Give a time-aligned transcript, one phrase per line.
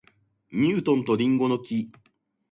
[0.51, 1.91] ニュートンと林檎の木